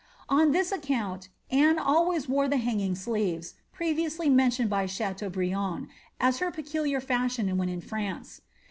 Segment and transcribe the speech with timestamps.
[0.29, 5.89] On this account Aunt always wore the hanging sleeves, previously mentioned by Cha tetubriant,
[6.19, 8.41] as her peculiar fiishion when in France.